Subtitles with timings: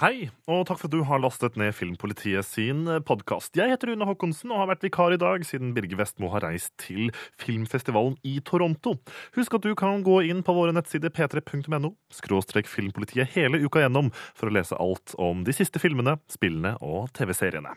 [0.00, 3.52] Hei, og takk for at du har lastet ned Filmpolitiet sin podkast.
[3.52, 6.72] Jeg heter Rune Håkonsen og har vært vikar i dag siden Birger Vestmo har reist
[6.80, 7.10] til
[7.42, 8.94] filmfestivalen i Toronto.
[9.36, 14.08] Husk at du kan gå inn på våre nettsider p3.no skråstrek filmpolitiet hele uka gjennom
[14.16, 17.76] for å lese alt om de siste filmene, spillene og TV-seriene.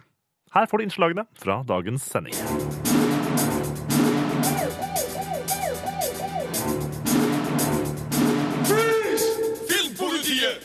[0.56, 2.93] Her får du innslagene fra dagens sending.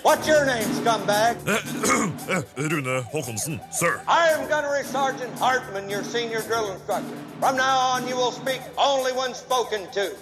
[0.09, 1.37] What's your name, scumbag?
[2.29, 4.01] Eh, eh, Rune Håkonsen, sir.
[4.09, 7.15] I am Gunnery Sergeant Hartman, your senior drill instructor.
[7.41, 10.17] From now on, you will speak only when spoken to.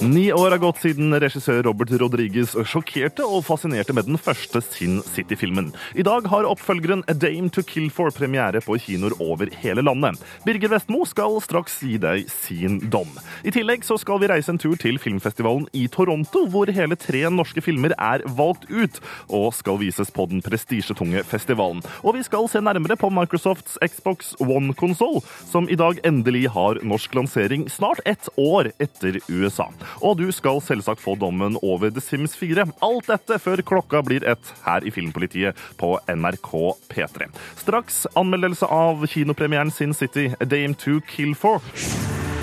[0.00, 4.98] Ni år har gått siden regissør Robert Rodriguez sjokkerte og fascinerte med den første Sin
[5.14, 5.70] City-filmen.
[5.96, 10.20] I dag har oppfølgeren A Dame to Kill For premiere på kinoer over hele landet.
[10.44, 13.08] Birger Vestmo skal straks gi deg sin dom.
[13.40, 17.24] I tillegg så skal vi reise en tur til filmfestivalen i Toronto, hvor hele tre
[17.32, 21.80] norske filmer er valgt ut og skal vises på den prestisjetunge festivalen.
[22.04, 27.16] Og vi skal se nærmere på Microsofts Xbox One-konsoll, som i dag endelig har norsk
[27.16, 29.70] lansering snart ett år etter USA.
[30.02, 32.66] Og du skal selvsagt få dommen over The Sims 4.
[32.84, 36.52] Alt dette før klokka blir ett her i Filmpolitiet på NRK
[36.92, 37.30] P3.
[37.62, 41.60] Straks anmeldelse av kinopremieren Sin City, A Dame to Kill For.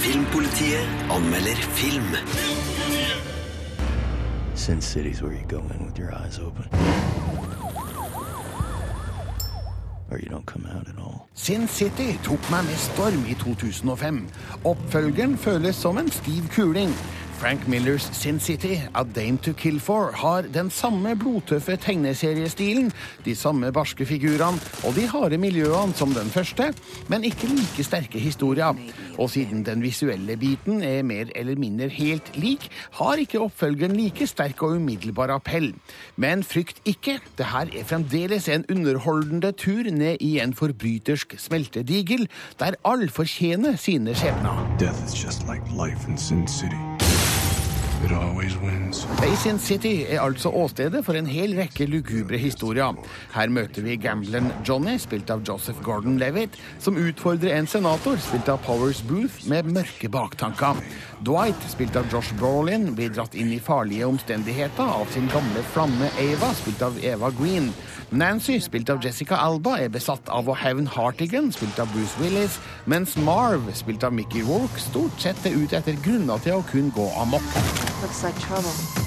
[0.04, 2.12] Filmpolitiet anmelder film.
[4.56, 6.68] Sin City's where you go in with your eyes open.
[10.14, 11.28] Or you don't come out at all.
[11.34, 14.20] Sin City tok meg med storm i 2005.
[14.70, 16.94] Oppfølgeren føles som en stiv kuling.
[17.40, 22.92] Frank Millers Sin City, A Dame to Kill For, har den samme blodtøffe tegneseriestilen,
[23.26, 26.70] de samme barske figurene og de harde miljøene som den første,
[27.12, 28.78] men ikke like sterke historier.
[29.20, 34.28] Og siden den visuelle biten er mer eller mindre helt lik, har ikke oppfølgeren like
[34.28, 35.74] sterk og umiddelbar appell.
[36.16, 42.30] Men frykt ikke, det her er fremdeles en underholdende tur ned i en forbrytersk smeltedigel,
[42.60, 44.68] der alle fortjener sine skjebner.
[44.80, 47.03] Death is just like life in Sin City.
[48.04, 49.08] It always wins.
[49.18, 52.98] Space in City er altså åstedet for en hel rekke lugubre historier.
[53.32, 58.60] Her møter vi gambleren Johnny, spilt av Joseph Gordon-Levitt, som utfordrer en senator, spilt av
[58.66, 60.84] Powers Booth, med mørke baktanker.
[61.24, 66.10] Dwight, spilt av Josh Brolin, blir dratt inn i farlige omstendigheter av sin gamle flamme
[66.20, 67.70] Ava, spilt av Eva Green.
[68.12, 72.60] Nancy, spilt av Jessica Alba, er besatt av å hevne Hartigan, spilt av Bruce Willis,
[72.86, 76.92] mens Marv, spilt av Mickey Rourke, stort sett er ute etter grunner til å kun
[76.96, 77.50] gå amok.
[78.04, 79.03] Looks like trouble.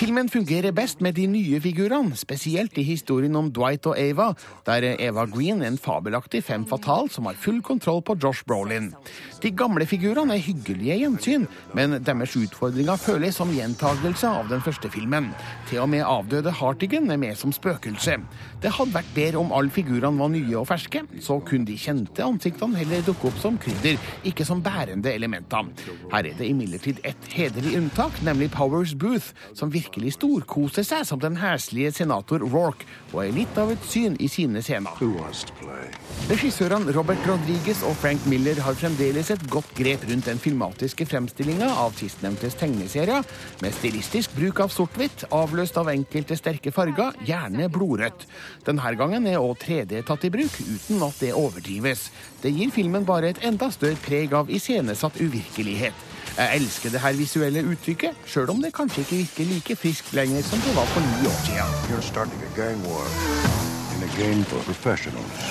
[0.00, 4.30] Filmen fungerer best med de nye figurene, spesielt i historien om Dwight og Ava,
[4.64, 8.94] der Eva Green er en fabelaktig fem fatal som har full kontroll på Josh Brolin.
[9.42, 11.44] De gamle figurene er hyggelige gjensyn,
[11.76, 15.34] men deres utfordringer føles som gjentagelse av den første filmen.
[15.68, 18.16] Til og med avdøde Hartigan er med som spøkelse.
[18.64, 22.24] Det hadde vært bedre om alle figurene var nye og ferske, så kunne de kjente
[22.24, 25.68] ansiktene heller dukke opp som krydder, ikke som bærende elementer.
[26.08, 31.18] Her er det imidlertid et hederlig unntak, nemlig Powers Booth, som virkelig storkoser seg som
[31.20, 34.94] den heslige senator Rourke, og er litt av et syn i sine scener.
[36.30, 41.72] Regissørene Robert Rodriguez og Frank Miller har fremdeles et godt grep rundt den filmatiske fremstillinga
[41.82, 43.26] av sistnevntes tegneserier,
[43.62, 48.28] med stilistisk bruk av sort-hvitt, avløst av enkelte sterke farger, gjerne blodrødt.
[48.68, 52.10] Denne gangen er òg 3D tatt i bruk, uten at det overdrives.
[52.44, 56.09] Det gir filmen bare et enda større preg av iscenesatt uvirkelighet.
[56.36, 60.42] Jeg elsker det her visuelle uttrykket, sjøl om det kanskje ikke virker like friskt lenger
[60.46, 61.68] som det var for ni år siden.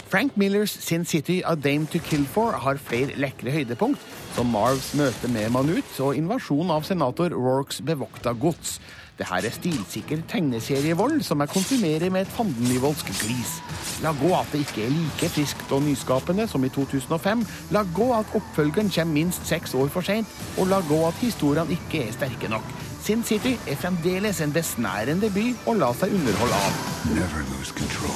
[0.09, 4.01] Frank Millers Sin City A Dame to Kill For har flere lekre høydepunkt,
[4.35, 8.79] som Marvs møte med Manut og invasjon av senator Rorks bevokta gods.
[9.19, 13.57] Det her er stilsikker tegneserievold som jeg konsumerer med et fandenivoldsk glis.
[13.99, 17.43] La gå at det ikke er like friskt og nyskapende som i 2005.
[17.75, 20.27] La gå at oppfølgeren kommer minst seks år for seint.
[20.57, 22.63] Og la gå at historiene ikke er sterke nok.
[23.03, 26.79] Sin City er fremdeles en besnærende by å la seg underholde av.
[27.11, 28.15] Never lose control.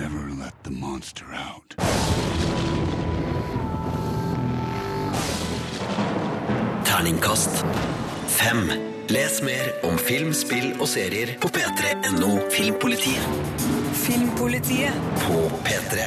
[0.00, 1.76] Never let the monster out.
[6.88, 7.64] Terningkast
[8.28, 8.68] fem.
[9.08, 13.56] Les mer om film, spill og serier på p3.no Filmpolitiet
[14.04, 14.92] Filmpolitiet.
[15.24, 16.04] på P3.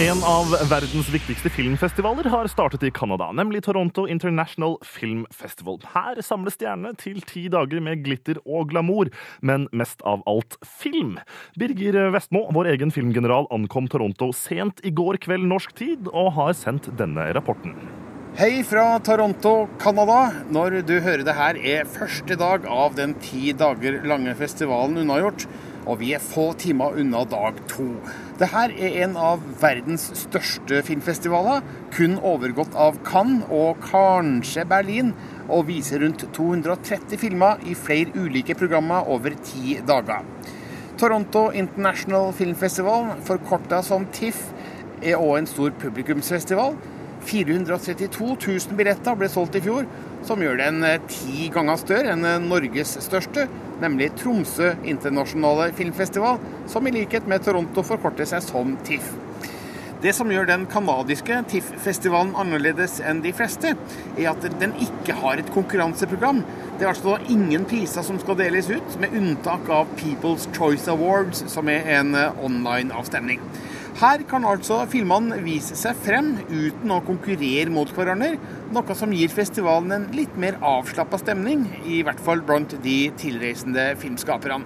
[0.00, 5.76] En av verdens viktigste filmfestivaler har startet i Canada, nemlig Toronto International Film Festival.
[5.92, 9.12] Her samles stjernene til ti dager med glitter og glamour,
[9.44, 11.18] men mest av alt film.
[11.60, 16.56] Birger Vestmo, vår egen filmgeneral, ankom Toronto sent i går kveld norsk tid og har
[16.56, 17.76] sendt denne rapporten.
[18.38, 20.30] Hei fra Toronto, Canada.
[20.54, 25.48] Når du hører det her, er første dag av den ti dager lange festivalen unnagjort.
[25.90, 27.88] Og vi er få timer unna dag to.
[28.38, 31.66] Dette er en av verdens største filmfestivaler.
[31.90, 35.10] Kun overgått av Cannes og kanskje Berlin.
[35.50, 40.22] Og viser rundt 230 filmer i flere ulike programmer over ti dager.
[41.02, 44.52] Toronto International Film Festival, forkorta som TIFF,
[45.02, 46.78] er òg en stor publikumsfestival.
[47.26, 49.88] 432 000 billetter ble solgt i fjor,
[50.26, 53.46] som gjør den eh, ti ganger større enn eh, Norges største,
[53.80, 56.40] nemlig Tromsø internasjonale filmfestival,
[56.70, 59.12] som i likhet med Toronto forkorter seg som TIFF.
[60.00, 63.74] Det som gjør den canadiske TIFF-festivalen annerledes enn de fleste,
[64.16, 66.40] er at den ikke har et konkurranseprogram.
[66.78, 71.44] Det er altså ingen priser som skal deles ut, med unntak av People's Choice Awards,
[71.52, 73.44] som er en eh, online-avstemning.
[74.00, 78.38] Her kan altså filmene vise seg frem uten å konkurrere mot hverandre,
[78.72, 83.90] noe som gir festivalen en litt mer avslappa stemning, i hvert fall blant de tilreisende
[84.00, 84.64] filmskaperne.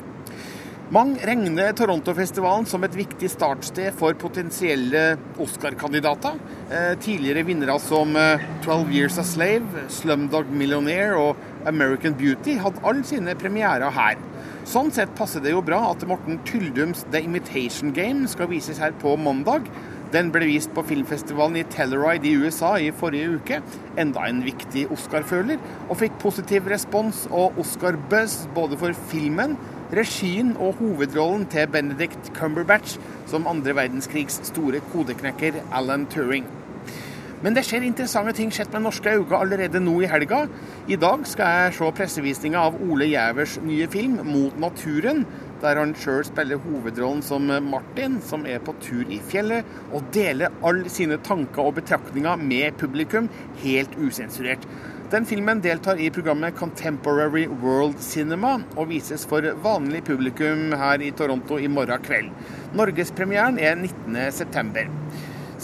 [0.94, 6.36] Mange regner Toronto-festivalen som et viktig startsted for potensielle Oscar-kandidater.
[6.68, 11.36] Eh, tidligere vinnere som eh, 'Twelve Years a Slave', 'Slumdog Millionaire' og
[11.66, 14.14] 'American Beauty' hadde alle sine premierer her.
[14.64, 18.94] Sånn sett passer det jo bra at Morten Tyldums 'The Imitation Game' skal vises her
[18.96, 19.68] på mandag.
[20.14, 23.60] Den ble vist på filmfestivalen i Telluride i USA i forrige uke.
[24.00, 29.58] Enda en viktig Oscar-føler, og fikk positiv respons og Oscar-buzz både for filmen,
[29.92, 32.96] regien og hovedrollen til Benedict Cumberbatch
[33.26, 36.48] som andre verdenskrigs store kodeknekker Alan Turing.
[37.42, 40.44] Men det skjer interessante ting sett med norske øyne allerede nå i helga.
[40.88, 45.26] I dag skal jeg se pressevisninga av Ole Gjævers nye film 'Mot naturen',
[45.60, 50.52] der han sjøl spiller hovedrollen som Martin, som er på tur i fjellet, og deler
[50.62, 53.28] alle sine tanker og betraktninger med publikum,
[53.62, 54.66] helt usensurert.
[55.10, 61.10] Den filmen deltar i programmet Contemporary World Cinema, og vises for vanlig publikum her i
[61.10, 62.32] Toronto i morgen kveld.
[62.74, 64.88] Norgespremieren er 19.9.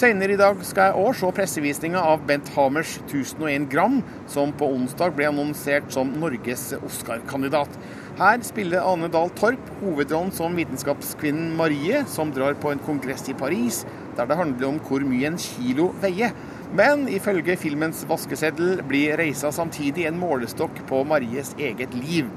[0.00, 3.99] Senere i dag skal jeg òg se pressevisninga av Bent Hamers 1001 gram,
[4.32, 7.75] som på onsdag ble annonsert som Norges Oscar-kandidat.
[8.17, 13.37] Her spiller Ane Dahl Torp hovedrollen som vitenskapskvinnen Marie, som drar på en kongress i
[13.37, 13.82] Paris,
[14.17, 16.32] der det handler om hvor mye en kilo veier.
[16.73, 22.32] Men ifølge filmens vaskeseddel blir reisa samtidig en målestokk på Maries eget liv.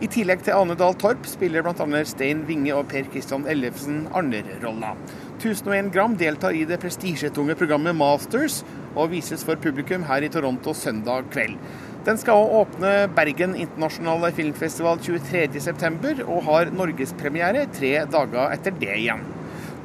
[0.00, 2.04] I tillegg til Ane Dahl Torp spiller bl.a.
[2.08, 4.94] Stein Winge og Per Kristian Ellefsen andre roller.
[5.40, 8.58] 1001 gram deltar i det prestisjetunge programmet Masters,
[8.92, 11.56] og vises for publikum her i Toronto søndag kveld.
[12.04, 18.92] Den skal også åpne Bergen internasjonale filmfestival 23.9, og har norgespremiere tre dager etter det
[18.98, 19.24] igjen.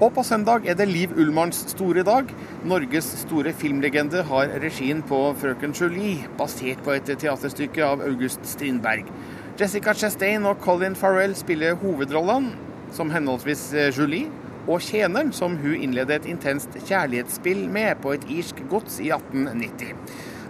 [0.03, 2.27] Og på søndag er det Liv Ullmanns store dag.
[2.67, 9.07] Norges store filmlegende har regien på 'Frøken Julie', basert på et teaterstykke av August Strindberg.
[9.59, 12.51] Jessica Chastain og Colin Farrell spiller hovedrollene,
[12.91, 14.27] som henholdsvis Julie
[14.65, 19.93] og tjeneren som hun innledet et intenst kjærlighetsspill med på et irsk gods i 1890.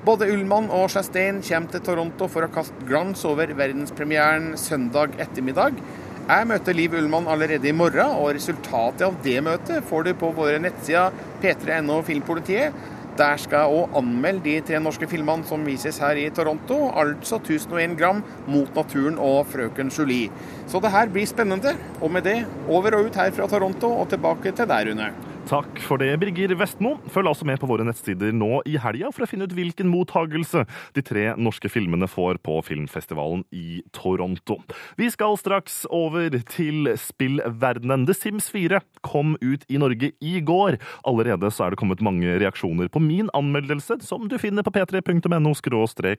[0.06, 5.80] Både Ullmann og Chastain kommer til Toronto for å kaste glans over verdenspremieren søndag ettermiddag.
[6.26, 10.32] Jeg møter Liv Ullmann allerede i morgen, og resultatet av det møtet får du på
[10.38, 12.74] våre nettsider p3.no Filmpolitiet.
[13.16, 17.40] Der skal jeg òg anmelde de tre norske filmene som vises her i Toronto, altså
[17.40, 18.20] 1001 gram,
[18.52, 20.28] Mot naturen og Frøken Julie.
[20.68, 21.78] Så det her blir spennende.
[22.02, 25.25] Og med det, over og ut her fra Toronto og tilbake til deg, Rune.
[25.46, 26.96] Takk for det, Birger Vestmo.
[27.14, 30.64] Følg altså med på våre nettsider nå i helga for å finne ut hvilken mottagelse
[30.96, 34.58] de tre norske filmene får på filmfestivalen i Toronto.
[34.98, 38.08] Vi skal straks over til spillverdenen.
[38.10, 40.80] The Sims 4 kom ut i Norge i går.
[41.06, 45.54] Allerede så er det kommet mange reaksjoner på min anmeldelse, som du finner på p3.no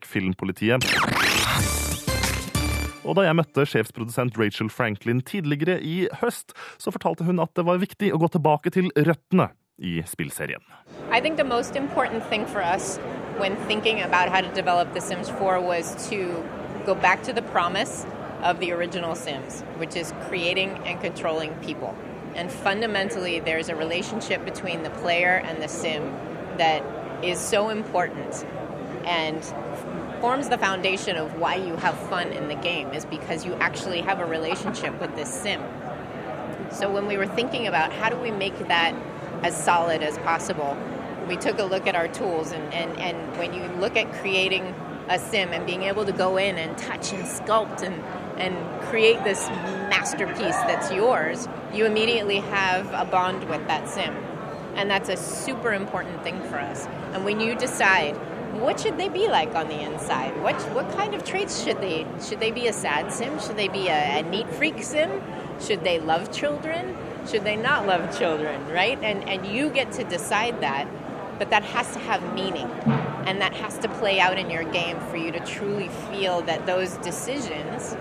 [0.06, 1.85] filmpolitiet.
[3.06, 7.64] Og da jeg møtte sjefsprodusent Rachel Franklin tidligere i høst, så fortalte hun at det
[7.66, 10.62] var viktig å gå tilbake til røttene i spillserien.
[11.12, 12.98] I think the most important thing for us
[13.38, 16.42] when thinking about how to develop The Sims 4 was to
[16.86, 18.06] go back to the promise
[18.42, 21.94] of the original Sims, which is creating and controlling people.
[22.34, 26.02] And fundamentally, there's a relationship between the player and the Sim
[26.58, 26.82] that
[27.22, 28.44] is so important
[29.06, 29.42] and
[30.26, 34.00] forms the foundation of why you have fun in the game, is because you actually
[34.00, 35.62] have a relationship with this Sim.
[36.72, 38.92] So when we were thinking about how do we make that
[39.44, 40.76] as solid as possible,
[41.28, 42.50] we took a look at our tools.
[42.50, 44.64] And, and, and when you look at creating
[45.08, 47.94] a sim and being able to go in and touch and sculpt and,
[48.36, 49.48] and create this
[49.88, 54.12] masterpiece that's yours, you immediately have a bond with that sim.
[54.74, 56.88] And that's a super important thing for us.
[57.12, 58.18] And when you decide
[58.60, 60.40] what should they be like on the inside?
[60.42, 63.38] What what kind of traits should they should they be a sad sim?
[63.40, 65.22] Should they be a, a neat freak sim?
[65.60, 66.96] Should they love children?
[67.28, 68.66] Should they not love children?
[68.68, 68.98] Right?
[69.02, 70.86] And and you get to decide that,
[71.38, 72.70] but that has to have meaning,
[73.26, 76.66] and that has to play out in your game for you to truly feel that
[76.66, 77.96] those decisions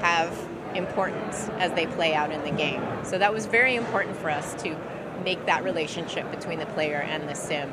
[0.00, 0.36] have
[0.74, 2.82] importance as they play out in the game.
[3.04, 4.76] So that was very important for us to
[5.24, 7.70] make that relationship between the player and the sim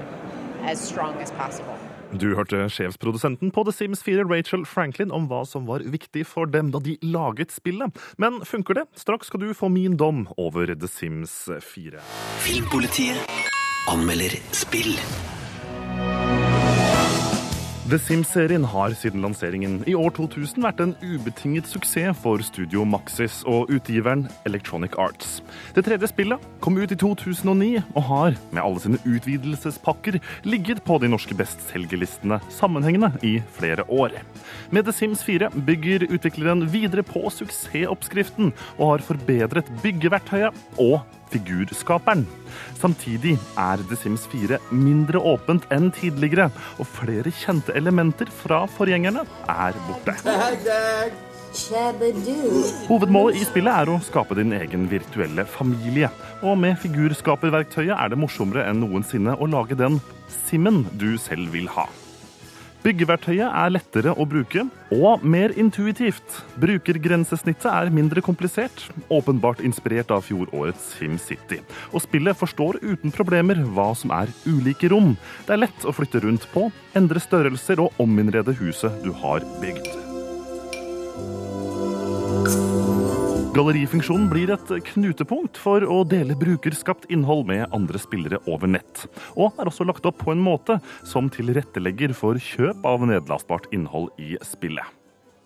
[0.62, 1.78] as strong as possible.
[2.12, 6.50] Du hørte sjefsprodusenten på The Sims 4, Rachel Franklin, om hva som var viktig for
[6.50, 7.94] dem da de laget spillet.
[8.18, 8.88] Men funker det?
[8.98, 12.02] Straks skal du få min dom over The Sims 4.
[12.48, 13.38] Filmpolitiet
[13.94, 14.98] anmelder spill.
[17.90, 23.40] The Sims-serien har siden lanseringen i år 2000 vært en ubetinget suksess for studio Maxis
[23.50, 25.40] og utgiveren Electronic Arts.
[25.74, 31.00] Det tredje spillet kom ut i 2009 og har, med alle sine utvidelsespakker, ligget på
[31.02, 34.20] de norske bestselgerlistene sammenhengende i flere år.
[34.70, 41.00] Med The Sims 4 bygger utvikleren videre på suksessoppskriften og har forbedret byggeverktøyet og
[41.32, 42.26] figurskaperen.
[42.80, 49.26] Samtidig er The Sims 4 mindre åpent enn tidligere, og flere kjente elementer fra forgjengerne
[49.50, 50.16] er borte.
[52.90, 56.12] Hovedmålet i spillet er å skape din egen virtuelle familie.
[56.46, 59.98] Og med figurskaperverktøyet er det morsommere enn noensinne å lage den
[60.46, 61.90] simmen du selv vil ha.
[62.80, 64.64] Byggeverktøyet er lettere å bruke
[64.96, 66.38] og mer intuitivt.
[66.62, 71.60] Brukergrensesnittet er mindre komplisert, åpenbart inspirert av fjorårets SimCity.
[71.92, 75.18] Og spillet forstår uten problemer hva som er ulike rom.
[75.46, 80.00] Det er lett å flytte rundt på, endre størrelser og ominnrede huset du har bygd.
[83.50, 89.58] Gallerifunksjonen blir et knutepunkt for å dele brukerskapt innhold med andre spillere over nett, og
[89.58, 90.78] er også lagt opp på en måte
[91.08, 94.99] som tilrettelegger for kjøp av nedlastbart innhold i spillet.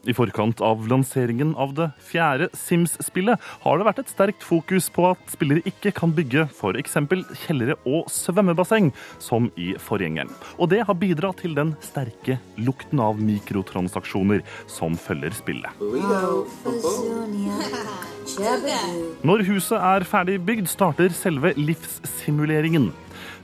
[0.03, 5.05] I forkant av lanseringen av det fjerde Sims-spillet har det vært et sterkt fokus på
[5.13, 6.97] at spillere ikke kan bygge f.eks.
[7.45, 8.91] kjellere og svømmebasseng,
[9.23, 10.33] som i forgjengeren.
[10.59, 15.71] Og det har bidratt til den sterke lukten av mikrotransaksjoner som følger spillet.
[19.23, 22.91] Når huset er ferdig bygd, starter selve livssimuleringen.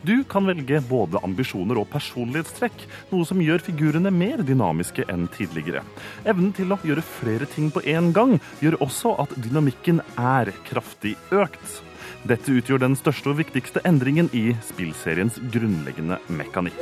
[0.01, 5.83] Du kan velge både ambisjoner og personlighetstrekk, noe som gjør figurene mer dynamiske enn tidligere.
[6.23, 11.17] Evnen til å gjøre flere ting på én gang gjør også at dynamikken er kraftig
[11.35, 11.81] økt.
[12.27, 16.75] Dette utgjør den største og viktigste endringen i spillseriens grunnleggende mekanikk.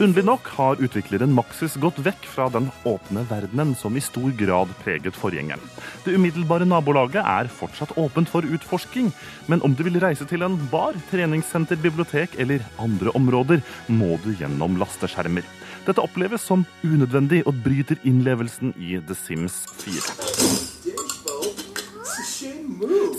[0.00, 4.74] Underlig nok har utvikleren Maxis gått vekk fra den åpne verdenen som i stor grad
[4.84, 5.62] preget forgjengeren.
[6.04, 9.08] Det umiddelbare nabolaget er fortsatt åpent for utforsking,
[9.48, 14.34] men om du vil reise til en bar, treningssenter, bibliotek eller andre områder, må du
[14.36, 15.48] gjennom lasteskjermer.
[15.86, 20.69] Dette oppleves som unødvendig og bryter innlevelsen i The Sims 4.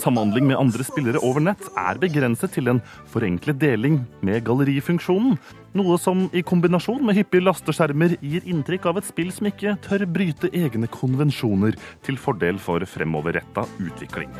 [0.02, 2.80] Samhandling med andre spillere over nett er begrenset til en
[3.10, 5.36] forenklet deling med gallerifunksjonen.
[5.78, 10.04] Noe som i kombinasjon med hyppige lasteskjermer gir inntrykk av et spill som ikke tør
[10.04, 14.34] bryte egne konvensjoner til fordel for fremoverretta utvikling.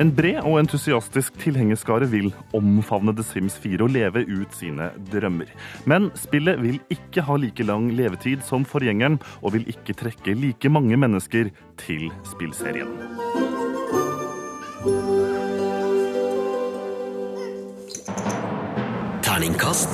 [0.00, 5.52] En bred og entusiastisk tilhengerskare vil omfavne The Sims 4 og leve ut sine drømmer.
[5.84, 10.72] Men spillet vil ikke ha like lang levetid som forgjengeren, og vil ikke trekke like
[10.72, 11.52] mange mennesker
[11.84, 13.39] til spillserien.
[19.60, 19.90] Terningkast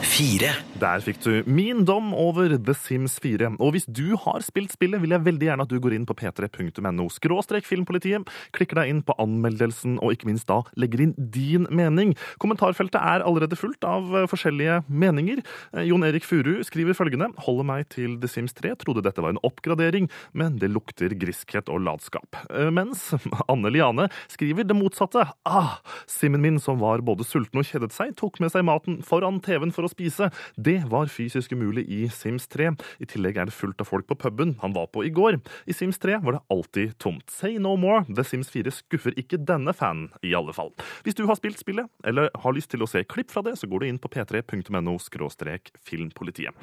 [0.00, 0.73] fire.
[0.74, 3.52] Der fikk du min dom over The Sims 4.
[3.62, 6.16] Og hvis du har spilt spillet, vil jeg veldig gjerne at du går inn på
[6.18, 8.26] p3.no skråstrek filmpolitiet,
[8.56, 12.16] klikker deg inn på anmeldelsen og ikke minst da legger inn din mening.
[12.42, 15.44] Kommentarfeltet er allerede fullt av eh, forskjellige meninger.
[15.76, 19.36] Eh, Jon Erik Furu skriver følgende holder meg til The Sims 3, trodde dette var
[19.36, 22.40] en oppgradering, men det lukter griskhet og latskap.
[22.50, 23.12] Eh, Mens
[23.52, 25.28] Anne Liane skriver det motsatte.
[25.46, 25.78] Ah,
[26.10, 29.74] Simmen min som var både sulten og kjedet seg, tok med seg maten foran TV-en
[29.74, 30.32] for å spise.
[30.64, 32.72] Det var fysisk umulig i Sims 3.
[33.00, 35.40] I tillegg er det fullt av folk på puben han var på i går.
[35.66, 37.30] I Sims 3 var det alltid tomt.
[37.30, 38.04] Say no more.
[38.08, 40.72] The Sims 4 skuffer ikke denne fanen, i alle fall.
[41.06, 43.70] Hvis du har spilt spillet, eller har lyst til å se klipp fra det, så
[43.70, 46.54] går du inn på p3.no skråstrek filmpolitiet.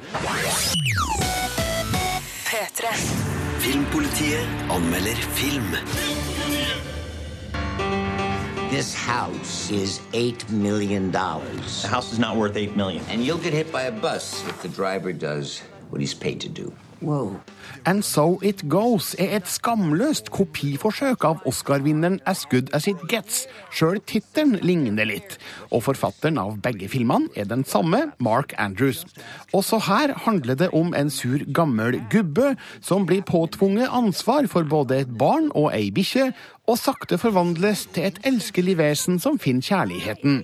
[2.52, 2.96] P3.
[3.62, 6.91] Filmpolitiet anmelder film.
[8.72, 11.12] This house is $8 million.
[11.12, 11.20] The
[11.82, 13.04] The house is not worth eight million.
[13.10, 15.60] And you'll get hit by a bus if the driver does
[15.90, 16.74] what he's paid to do.
[17.86, 23.48] And So It Goes er et skamløst kopiforsøk av Oscar-vinneren As Good As It Gets.
[23.74, 25.40] Sjøl tittelen ligner litt.
[25.74, 29.02] Og forfatteren av begge filmene er den samme, Mark Andrews.
[29.52, 32.54] Også her handler det om en sur, gammel gubbe
[32.86, 36.30] som blir påtvunget ansvar for både et barn og ei bikkje,
[36.70, 40.42] og sakte forvandles til et elskelig vesen som finner kjærligheten.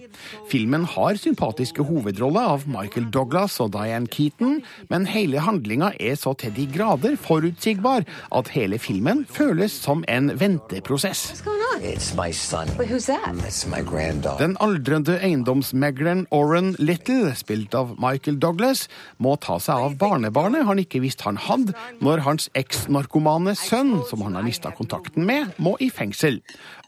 [0.50, 6.34] Filmen har sympatiske hovedroller av Michael Douglas og Diane Keaton, men hele handlinga er så
[6.34, 11.44] til de grader forutsigbar at hele filmen føles som en venteprosess.
[11.78, 12.68] It's my son.
[12.80, 13.38] Wait, who's that?
[13.38, 14.42] That's my granddaughter.
[14.42, 18.88] Den aldrende eiendomsmegleren Oren Little, spilt av Michael Douglas,
[19.22, 24.26] må ta seg av barnebarnet han ikke visste han hadde, når hans eks-narkomane sønn, som
[24.26, 26.42] han har mista kontakten med, må i fengsel fengsel.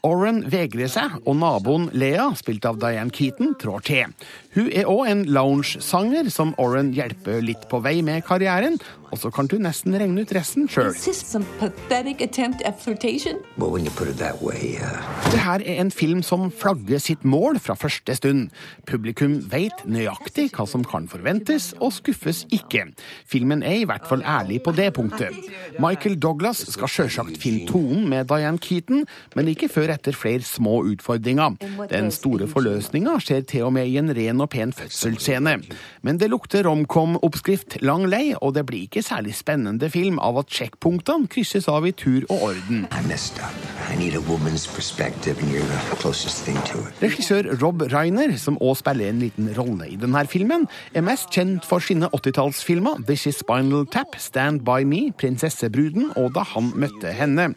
[0.06, 4.14] Oren vegrer seg, og naboen Lea, spilt av Diane Keaton, trår til.
[4.54, 8.78] Hun er òg en lounge-sanger som Oren hjelper litt på vei med karrieren,
[9.10, 10.94] og så kan du nesten regne ut resten sjøl.
[13.58, 15.02] Well, when you put it that way, uh,
[15.32, 18.48] Det her er en film som flagger sitt mål fra første stund.
[18.86, 22.86] Publikum vet nøyaktig hva som kan forventes, og skuffes ikke.
[23.26, 25.34] Filmen er i hvert fall ærlig på det punktet.
[25.82, 29.04] Michael Douglas skal sjølsagt finne tonen med Diane Keaton,
[29.34, 31.56] men ikke før etter flere små utfordringer.
[31.90, 35.56] Den store forløsninga skjer til og med i en ren og pen fødselsscene.
[36.06, 40.50] Men det lukter romcom-oppskrift lang lei, og det blir ikke særlig spennende film av at
[40.54, 42.86] sjekkpunktene krysses av i tur og orden.
[42.90, 43.54] I messed up.
[43.90, 46.94] I need a woman's perspective, and you're the closest thing to it.
[47.02, 51.66] Regissør Rob Reiner, som også spiller en liten rolle i denne filmen, er mest kjent
[51.66, 57.12] for sine 80-tallsfilmer This Is Spinal Tap, Stand By Me, Prinsessebruden og Da han møtte
[57.16, 57.50] henne.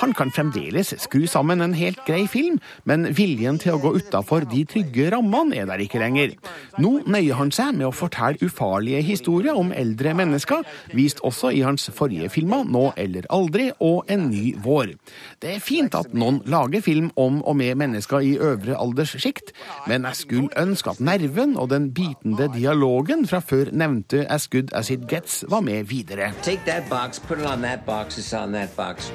[0.00, 2.58] Han kan fremdeles skru sammen en helt grei film,
[2.88, 6.36] men viljen til å gå utafor de trygge rammene er der ikke lenger.
[6.82, 10.64] Nå nøyer han seg med å fortelle ufarlige historier om eldre mennesker,
[10.96, 14.94] vist også i hans forrige filmer Nå eller aldri og En ny vår.
[15.42, 19.52] Det er fint at noen lager film om og med mennesker i øvre alderssjikt,
[19.88, 24.72] men jeg skulle ønske at nerven og den bitende dialogen fra før nevnte As Good
[24.76, 26.32] As It Gets var med videre.
[26.42, 29.12] Take that box, put it on that box, it's on that box.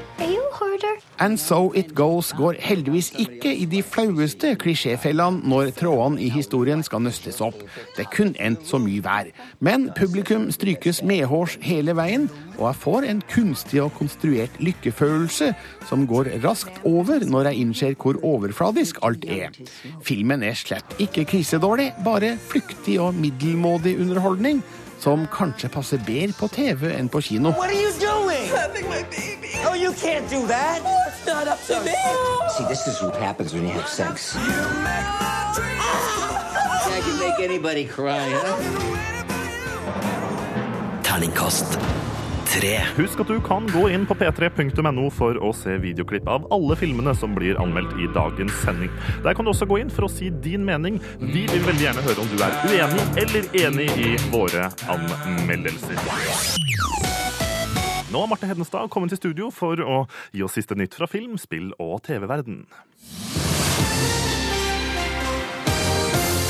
[1.20, 6.84] And So It Goes går heldigvis ikke i de flaueste klisjéfellene når trådene i historien
[6.86, 7.58] skal nøstes opp.
[7.96, 9.32] Det er kun endt så mye vær.
[9.60, 15.52] Men publikum strykes medhårs hele veien, og jeg får en kunstig og konstruert lykkefølelse
[15.90, 19.54] som går raskt over når jeg innser hvor overfladisk alt er.
[20.06, 24.62] Filmen er slett ikke krisedårlig, bare flyktig og middelmådig underholdning.
[25.00, 27.52] Som kanskje passer bedre på TV enn på kino.
[27.52, 28.50] What are you doing?
[28.50, 29.54] Having my baby.
[29.68, 30.82] Oh, you can't do that.
[31.08, 31.94] it's not up to me.
[32.58, 34.36] See, this is what happens when you have sex.
[36.90, 38.58] I can make anybody cry, huh?
[41.04, 41.78] Terningkast
[42.98, 47.14] Husk at du kan gå inn på p3.no for å se videoklipp av alle filmene
[47.16, 48.92] som blir anmeldt i dagens sending.
[49.26, 51.02] Der kan du også gå inn for å si din mening.
[51.20, 56.02] Vi vil veldig gjerne høre om du er uenig eller enig i våre anmeldelser.
[58.08, 61.36] Nå har Marte Hedenstad kommet til studio for å gi oss siste nytt fra film,
[61.42, 62.64] spill og TV-verden.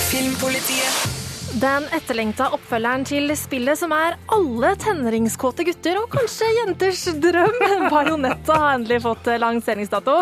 [0.08, 1.17] Filmpolitiet.
[1.58, 7.56] Den etterlengta oppfølgeren til spillet som er alle tenåringskåte gutter og kanskje jenters drøm.
[7.94, 10.20] Bajonetta har endelig fått lanseringsdato.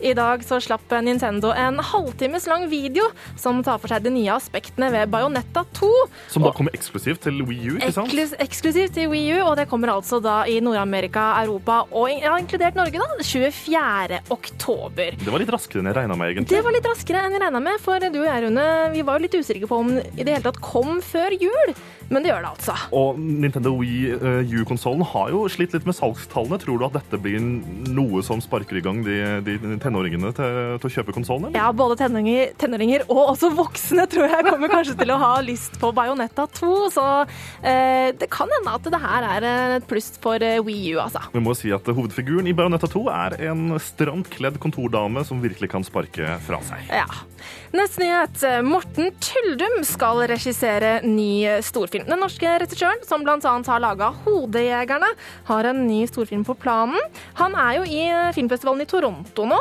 [0.00, 4.30] I dag så slapp Nintendo en halvtimes lang video som tar for seg de nye
[4.32, 5.90] aspektene ved Bajonetta 2.
[6.32, 8.08] Som da kommer eksklusivt til Wii U, ikke sant?
[8.14, 12.32] Ekklus eksklusivt til Wii U, og det kommer altså da i Nord-Amerika, Europa og ja,
[12.40, 14.22] inkludert Norge, da, 24.
[14.32, 15.20] oktober.
[15.20, 16.54] Det var litt raskere enn jeg regna med, egentlig.
[16.54, 19.18] Det var litt raskere enn jeg regna med, for du og jeg, Rune, vi var
[19.18, 21.74] jo litt usikre på om i det hele tatt kom før jul.
[22.08, 22.74] Men det gjør det altså.
[22.96, 26.58] Og Nintendo Wii uh, U-konsollen har jo slitt litt med salgstallene.
[26.62, 30.88] Tror du at dette blir noe som sparker i gang de, de tenåringene til, til
[30.88, 31.52] å kjøpe konsollen?
[31.56, 35.76] Ja, både tenåringer, tenåringer og også voksne tror jeg kommer kanskje til å ha lyst
[35.80, 36.72] på Bajonetta 2.
[36.94, 37.06] Så
[37.60, 41.26] eh, det kan hende at det her er et pluss for eh, Wii U, altså.
[41.34, 45.72] Vi må si at Hovedfiguren i Bajonetta 2 er en stramt kledd kontordame som virkelig
[45.74, 46.88] kan sparke fra seg.
[46.88, 47.08] Ja.
[47.76, 48.42] Neste nyhet.
[48.64, 51.97] Morten Tyldum skal regissere ny storfilm.
[52.06, 53.38] Den norske regissøren, som bl.a.
[53.40, 55.14] har laga 'Hodejegerne',
[55.48, 56.98] har en ny storfilm på planen.
[57.40, 58.02] Han er jo i
[58.36, 59.58] filmfestivalen i Toronto nå.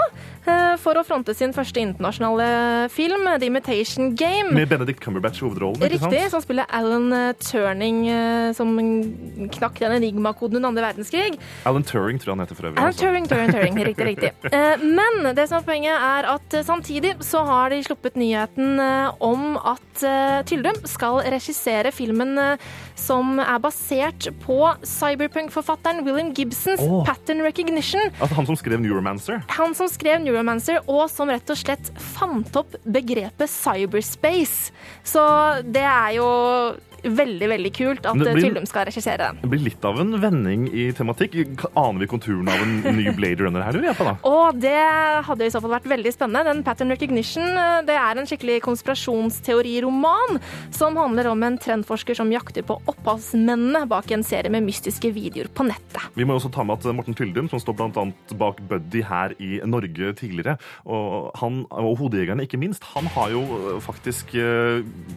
[0.49, 4.53] Eh, for å fronte sin første internasjonale film, The Imitation Game.
[4.55, 5.81] Med Benedict Cumberbatch i hovedrollen.
[5.81, 6.13] ikke sant?
[6.13, 8.73] Riktig, som spiller Alan eh, Turning, eh, som
[9.57, 11.37] knakk den enigmakoden under andre verdenskrig.
[11.69, 12.81] Alan Turing tror jeg han heter for øvrig.
[12.83, 12.97] Alan.
[12.97, 13.79] Turing, Turing, Turing.
[13.87, 14.31] Riktig, riktig.
[14.83, 18.81] Men det som er poenget er at samtidig så har de sluppet nyheten
[19.23, 20.03] om at
[20.49, 22.35] Tyldum skal regissere filmen
[22.97, 27.05] som er basert på cyberpunk-forfatteren William Gibsons oh.
[27.05, 28.09] Pattern Recognition.
[28.19, 29.41] Altså, han som skrev Neuromancer.
[29.57, 30.36] Han som skrev Neuromancer,
[30.87, 34.73] og som rett og slett fant opp begrepet cyberspace.
[35.05, 35.23] Så
[35.65, 36.29] det er jo
[37.13, 39.39] veldig, veldig kult at eh, blir- Tyldum skal regissere den.
[39.41, 41.35] Det blir litt av en vending i tematikk.
[41.77, 44.17] Aner vi konturen av en ny Blade Runner her, lurer jeg?
[44.27, 44.75] Og det
[45.27, 46.45] hadde i så fall vært veldig spennende.
[46.51, 50.39] Den Pattern Recognition eh, det er en skikkelig konspirasjonsteoriroman
[50.75, 55.49] som handler om en trendforsker som jakter på opphavsmennene bak en serie med mystiske videoer
[55.53, 56.09] på nettet.
[56.17, 59.59] Vi må også ta med at Morten Tyldum, som står annet bak Buddy her i
[59.67, 63.43] Norge tidligere, og, han, og Hodejegerne ikke minst, han har jo
[63.83, 64.33] faktisk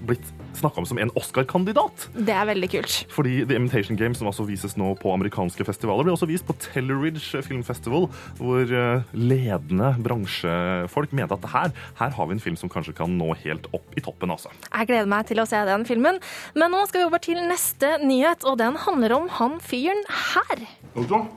[0.09, 0.27] blitt
[0.59, 2.09] snakka om som en Oscar-kandidat.
[2.15, 2.97] Det er veldig kult.
[3.13, 6.57] Fordi The Imitation Game, som altså vises nå på amerikanske festivaler, blir også vist på
[6.63, 8.09] Telleridge Film Festival,
[8.41, 13.19] hvor øh, ledende bransjefolk mente at her, her har vi en film som kanskje kan
[13.19, 14.31] nå helt opp i toppen.
[14.31, 14.53] altså.
[14.71, 16.21] Jeg gleder meg til å se den filmen.
[16.55, 20.67] Men nå skal vi over til neste nyhet, og den handler om han fyren her.
[20.97, 21.29] Hold on.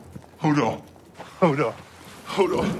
[0.44, 0.80] Hold on.
[1.40, 1.84] Hold on.
[2.36, 2.72] Hold on.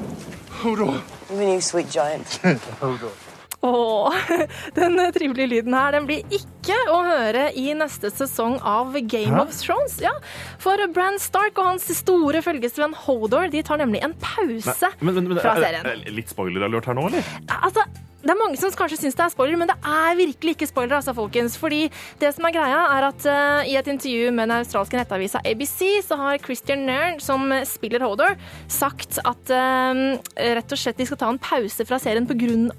[0.65, 1.03] Hold on.
[1.29, 2.41] Hold giant.
[2.81, 3.24] Hold on.
[3.65, 4.13] Åh,
[4.79, 6.54] den trivelige lyden her den blir ikke
[6.93, 9.43] å høre i neste sesong av Game Hæ?
[9.43, 9.99] of Thrones.
[10.01, 10.13] Ja,
[10.59, 15.15] For Bran Stark og hans store følgesvenn Hodor de tar nemlig en pause Nei, men,
[15.15, 15.87] men, men, fra er- serien.
[15.87, 17.23] er- Litt spoiler-alert her nå, eller?
[17.61, 17.83] Altså,
[18.25, 20.97] det er mange som kanskje syns det er spoiler, men det er virkelig ikke spoiler,
[20.97, 21.59] altså, folkens.
[21.61, 21.91] Fordi
[22.23, 26.01] det som er greia, er at uh, i et intervju med den australske nettavisa ABC,
[26.07, 28.33] så har Christian Nairn, som spiller Hodor,
[28.73, 30.17] sagt at uh,
[30.57, 32.25] rett og slett de skal ta en pause fra serien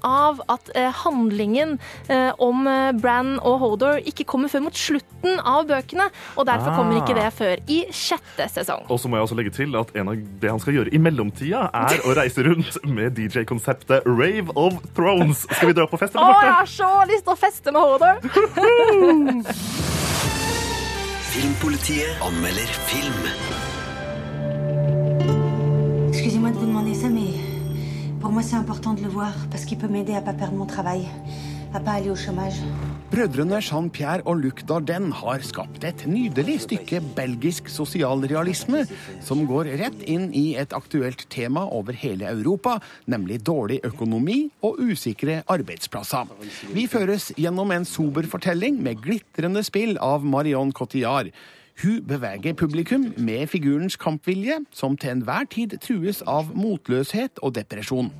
[0.02, 1.78] av at uh, handlingen
[2.42, 2.66] om
[2.98, 7.32] Bran og Hodor ikke kommer før mot slutten av bøkene, og derfor kommer ikke det
[7.36, 8.86] før i sjette sesong.
[8.88, 10.98] Og så må jeg også legge til at en av det han skal gjøre i
[11.02, 15.46] mellomtida, er å reise rundt med DJ-konseptet Rave of Thrones.
[15.50, 17.80] Skal vi dra på fest, Å, eller, jeg har så lyst til å feste med
[17.82, 18.16] Hodor!
[21.36, 23.22] Filmpolitiet anmelder film.
[26.08, 27.34] Excusez-moi de vous demander ça, mais
[28.20, 30.64] pour moi c'est important de le voir parce qu'il peut m'aider à pas perdre mon
[30.64, 31.06] travail,
[31.74, 32.62] à pas aller au chômage.
[33.06, 38.80] Brødrene Jean-Pierre og Luc Dardenne har skapt et nydelig stykke belgisk sosialrealisme
[39.22, 44.80] som går rett inn i et aktuelt tema over hele Europa, nemlig dårlig økonomi og
[44.82, 46.26] usikre arbeidsplasser.
[46.74, 51.30] Vi føres gjennom en sober fortelling med glitrende spill av Marion Cotillard.
[51.82, 58.10] Hun beveger publikum med figurens kampvilje, som til enhver tid trues av motløshet og depresjon.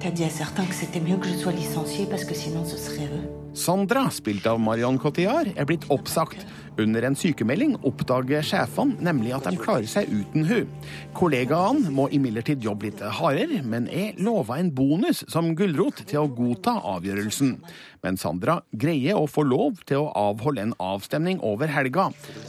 [0.00, 2.78] T'as dit à certains que c'était mieux que je sois licenciée parce que sinon ce
[2.78, 3.39] serait eux.
[3.52, 6.44] Sandra, spilt av Marion Cotillard, er blitt oppsagt.
[6.80, 10.70] Under en sykemelding oppdager sjefene nemlig at de klarer seg uten hun.
[11.18, 16.30] Kollegaene må imidlertid jobbe litt hardere, men er lova en bonus som gulrot til å
[16.30, 17.56] godta avgjørelsen.
[18.04, 22.08] Men Sandra greier å få lov til å avholde en avstemning over helga.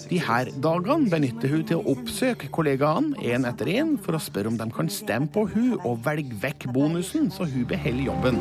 [0.10, 4.52] De her dagene benytter hun til å oppsøke kollegaene én etter én for å spørre
[4.52, 8.40] om de kan stemme på hun og velge vekk bonusen, så hun beholder jobben.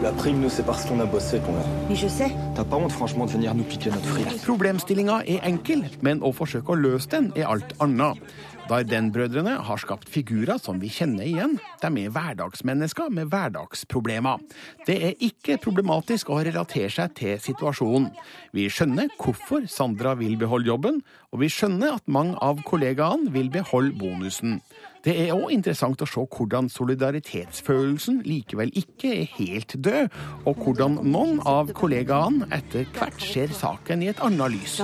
[4.47, 8.23] Problemstillinga er enkel, men å forsøke å løse den er alt annet.
[8.71, 11.57] Darden-brødrene har skapt figurer som vi kjenner igjen.
[11.83, 14.39] De er hverdagsmennesker med hverdagsproblemer.
[14.87, 18.13] Det er ikke problematisk å relatere seg til situasjonen.
[18.55, 21.01] Vi skjønner hvorfor Sandra vil beholde jobben,
[21.35, 24.61] og vi skjønner at mange av kollegaene vil beholde bonusen.
[25.03, 31.01] Det er òg interessant å se hvordan solidaritetsfølelsen likevel ikke er helt død, og hvordan
[31.09, 34.79] noen av kollegaene etter hvert ser saken i et annet lys.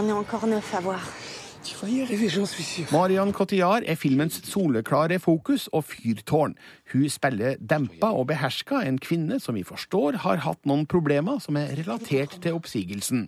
[2.93, 6.55] Marion Cotillard er filmens soleklare fokus og fyrtårn.
[6.93, 11.59] Hun spiller dempa og beherska en kvinne som vi forstår har hatt noen problemer som
[11.61, 13.27] er relatert til oppsigelsen.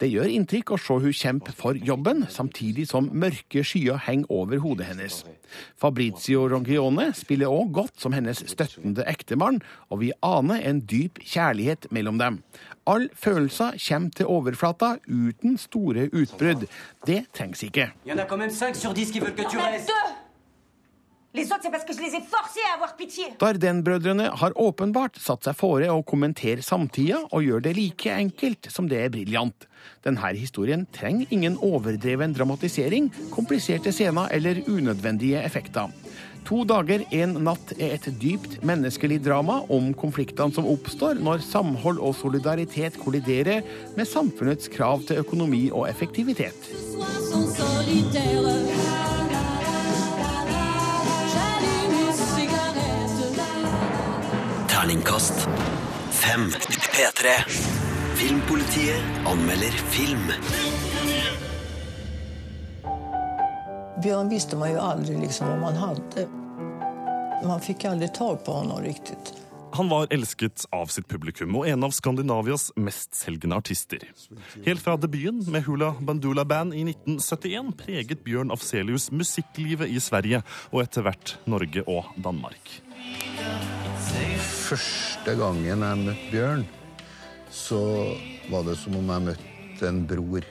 [0.00, 4.62] Det gjør inntrykk å se hun kjempe for jobben, samtidig som mørke skyer henger over
[4.62, 5.18] hodet hennes.
[5.76, 9.60] Fabrizio Ronchione spiller òg godt som hennes støttende ektemann,
[9.92, 12.40] og vi aner en dyp kjærlighet mellom dem.
[12.86, 16.66] All følelser kommer til overflata uten store utbrudd.
[17.06, 17.92] Det trengs ikke.
[18.04, 18.20] Det y
[21.32, 23.24] Les autres, c'est parce que je les ai forcés à avoir pitié.
[23.38, 28.88] Darden-brødrene har åpenbart satt seg fore å kommentere samtida, og gjør det like enkelt som
[28.90, 29.68] det er briljant.
[30.02, 35.94] Denne historien trenger ingen overdreven dramatisering, kompliserte scener eller unødvendige effekter.
[36.50, 42.00] To dager, en natt er et dypt menneskelig drama om konfliktene som oppstår når samhold
[42.02, 43.62] og solidaritet kolliderer
[43.94, 46.72] med samfunnets krav til økonomi og effektivitet.
[55.00, 55.48] Terningkast
[56.10, 56.50] fem.
[56.50, 57.50] P3.
[58.14, 60.32] Filmpolitiet anmelder film.
[64.02, 66.28] Björn visste man ju aldrig liksom vad man hade.
[67.44, 69.34] Man fikk aldri tag på honom riktigt.
[69.72, 74.04] Han var elsket av sitt publikum og en av Skandinavias mestselgende artister.
[74.66, 80.42] Helt fra debuten med Hula Bandula Band i 1971 preget Bjørn Afselius musikklivet i Sverige
[80.70, 82.80] og etter hvert Norge og Danmark.
[84.70, 86.66] Første gangen jeg møtte Bjørn,
[87.50, 87.80] så
[88.50, 90.46] var det som om jeg møtte en bror.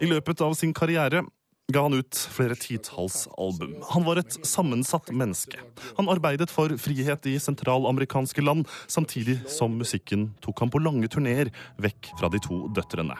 [0.00, 1.24] I løpet av sin karriere
[1.68, 3.74] ga han ut flere titalls album.
[3.90, 5.60] Han var et sammensatt menneske.
[5.98, 11.52] Han arbeidet for frihet i sentralamerikanske land, samtidig som musikken tok ham på lange turneer
[11.76, 13.18] vekk fra de to døtrene.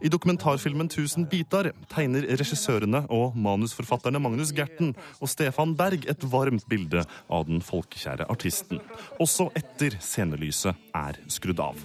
[0.00, 6.66] I dokumentarfilmen 'Tusen bitar' tegner regissørene og manusforfatterne Magnus Gerten og Stefan Berg et varmt
[6.68, 8.80] bilde av den folkekjære artisten.
[9.20, 11.76] Også etter scenelyset er skrudd av.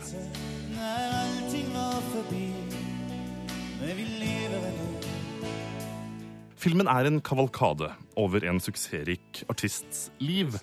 [6.66, 10.56] Filmen er en kavalkade over en suksessrik artists liv.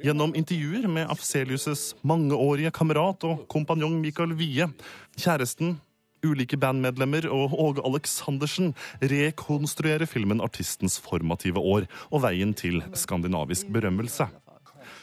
[0.00, 4.70] Gjennom intervjuer med Afselius' mangeårige kamerat og kompanjong Michael Wie,
[5.20, 5.76] kjæresten,
[6.26, 14.28] ulike bandmedlemmer og Åge Aleksandersen rekonstruerer filmen artistens formative år og veien til skandinavisk berømmelse.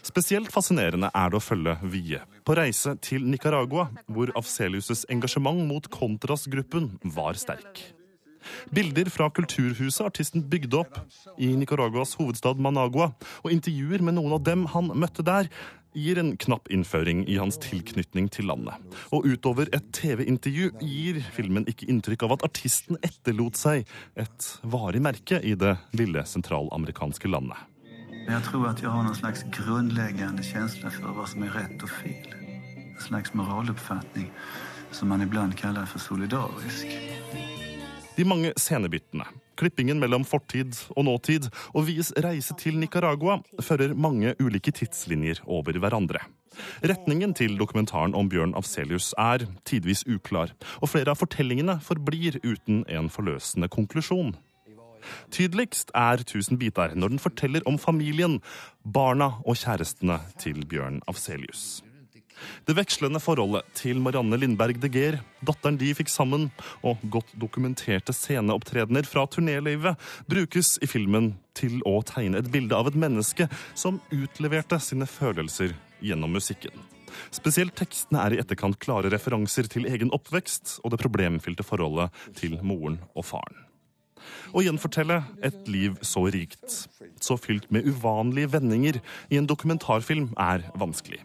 [0.07, 5.89] Spesielt fascinerende er det å følge Vie på reise til Nicaragua, hvor Afselius' engasjement mot
[5.91, 7.81] Contras-gruppen var sterk.
[8.71, 10.99] Bilder fra kulturhuset artisten bygde opp
[11.35, 13.11] i Nicaraguas hovedstad Managua,
[13.43, 15.51] og intervjuer med noen av dem han møtte der,
[15.97, 18.77] gir en knapp innføring i hans tilknytning til landet.
[19.15, 23.87] Og utover et TV-intervju gir filmen ikke inntrykk av at artisten etterlot seg
[24.19, 27.57] et varig merke i det lille sentralamerikanske landet.
[28.27, 31.93] Jeg tror at jeg har noen slags grunnleggende følelse for hva som er rett og
[31.99, 32.33] feil.
[32.91, 34.27] En slags moraloppfatning
[34.91, 37.16] som man iblant kaller for solidarisk.
[38.17, 39.27] De mange scenebyttene,
[39.59, 45.77] klippingen mellom fortid og nåtid og Vies reise til Nicaragua fører mange ulike tidslinjer over
[45.77, 46.23] hverandre.
[46.81, 52.81] Retningen til dokumentaren om Bjørn Afselius er tidvis uklar, og flere av fortellingene forblir uten
[52.89, 54.33] en forløsende konklusjon.
[55.29, 58.39] Tydeligst er Tusen biter når den forteller om familien,
[58.81, 61.83] barna og kjærestene til Bjørn Afselius.
[62.67, 66.49] Det vekslende forholdet til Marianne Lindberg de Geer, datteren de fikk sammen,
[66.85, 69.97] og godt dokumenterte sceneopptredener fra turnélivet
[70.29, 75.75] brukes i filmen til å tegne et bilde av et menneske som utleverte sine følelser
[76.03, 76.73] gjennom musikken.
[77.33, 82.59] Spesielt tekstene er i etterkant klare referanser til egen oppvekst og det problemfylte forholdet til
[82.61, 83.63] moren og faren.
[84.51, 86.87] Å gjenfortelle et liv så rikt,
[87.23, 88.99] så fylt med uvanlige vendinger
[89.31, 91.21] i en dokumentarfilm, er vanskelig.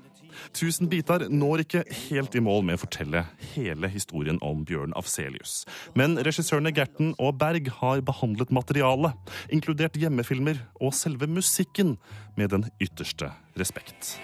[0.56, 5.62] Tusen biter når ikke helt i mål med å fortelle hele historien om Bjørn Afselius.
[5.98, 9.16] Men regissørene Gerten og Berg har behandlet materialet,
[9.52, 11.96] inkludert hjemmefilmer og selve musikken,
[12.36, 13.28] med den ytterste
[13.60, 14.16] respekt.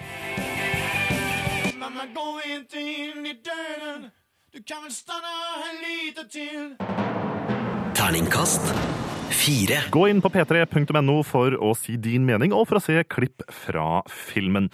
[1.78, 4.08] Mamma, gå ikke inn i döden
[4.54, 6.72] Du kan vel stanna her lite til.
[7.98, 8.72] Terningkast
[9.30, 9.80] fire.
[9.92, 14.00] Gå inn på p3.no for å si din mening og for å se klipp fra
[14.08, 14.70] filmen.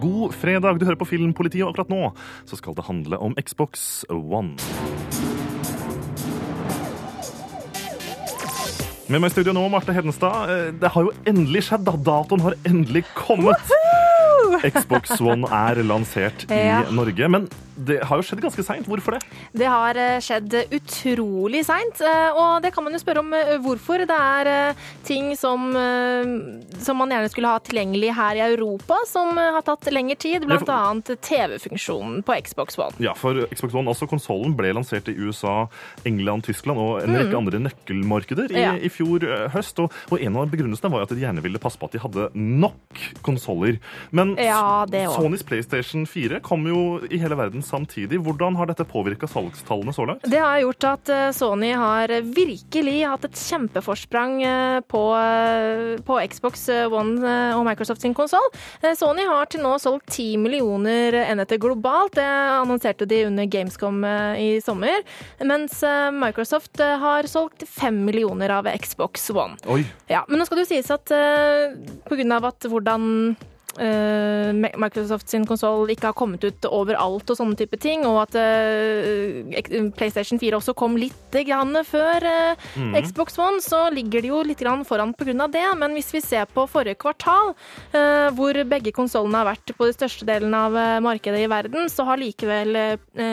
[0.00, 2.02] God fredag, du hører på Filmpolitiet, og akkurat nå
[2.48, 4.56] så skal det handle om Xbox One.
[9.06, 10.50] Med meg i studio nå, Marte Hedenstad.
[10.50, 11.92] Eh, Det har jo endelig skjedd, da.
[11.94, 13.62] Datoen har endelig kommet.
[14.66, 16.80] Xbox One er lansert i Ja.
[16.90, 18.86] Norge, men det har jo skjedd ganske seint.
[18.88, 19.20] Hvorfor det?
[19.52, 23.56] Det har eh, skjedd utrolig seint, eh, og det kan man jo spørre om eh,
[23.62, 24.04] hvorfor.
[24.06, 24.74] Det er
[25.06, 25.68] ting som,
[26.82, 30.42] som man gjerne skulle ha tilgjengelig her i Europa, som har tatt lengre tid.
[30.42, 32.96] Ja, Blant for- annet TV-funksjonen på Xbox One.
[33.02, 35.66] Ja, for Xbox One, altså konsollen, ble lansert i USA,
[36.08, 37.38] England, Tyskland og en rekke Mm.
[37.42, 38.74] andre nøkkelmarkeder i, Ja.
[38.76, 39.20] i fjor
[39.52, 39.78] høst.
[39.82, 42.30] Og, og en av begrunnelsene var at de gjerne ville passe på at de hadde
[42.34, 43.78] nok konsoller.
[44.12, 44.86] Men Ja.
[45.16, 48.20] Sonys PlayStation 4 kom jo i hele verden samtidig.
[48.24, 50.26] Hvordan har dette påvirka salgstallene så langt?
[50.30, 56.18] Det har gjort at eh, Sony har virkelig hatt et kjempeforsprang eh, på, eh, på
[56.32, 58.44] Xbox One og Microsoft sin konsoll.
[58.96, 62.16] Sony har til nå solgt 10 millioner enheter globalt.
[62.16, 64.04] Det annonserte de under Gamescom
[64.40, 65.02] i sommer.
[65.44, 65.82] Mens
[66.14, 69.58] Microsoft har solgt 5 millioner av Xbox One.
[69.72, 69.82] Oi.
[70.10, 71.10] Ja, men nå skal det jo sies at
[72.06, 72.40] pga.
[72.46, 73.36] at hvordan
[73.82, 78.36] eh, Microsoft sin konsoll ikke har kommet ut overalt og sånne type ting, og at
[78.38, 82.94] uh, PlayStation 4 også kom litt grann før uh, mm.
[83.06, 85.48] Xbox One, så ligger de jo litt grann foran pga.
[85.52, 85.64] det.
[85.78, 87.54] Men hvis vi ser på forrige kvartal,
[88.36, 92.20] hvor begge konsollene har vært på de største delene av markedet i verden, så har
[92.20, 92.76] likevel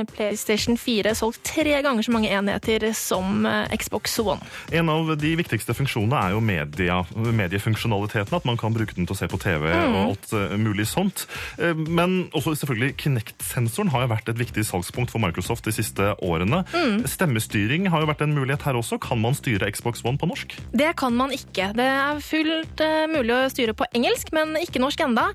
[0.10, 4.43] PlayStation 4 solgt tre ganger så mange enheter som Xbox One.
[4.75, 8.36] En av de viktigste funksjonene er jo media, mediefunksjonaliteten.
[8.36, 9.95] At man kan bruke den til å se på TV Mm.
[9.95, 11.25] og alt mulig sånt.
[11.57, 16.13] Eh, Men også selvfølgelig Kinect-sensoren har jo vært et viktig salgspunkt for Microsoft de siste
[16.23, 16.63] årene.
[16.73, 17.03] Mm.
[17.09, 18.99] Stemmestyring har jo vært en mulighet her også.
[19.03, 20.55] Kan man styre Xbox One på norsk?
[20.73, 21.71] Det kan man ikke.
[21.77, 25.29] Det er fullt eh, mulig å styre på engelsk, men ikke norsk enda.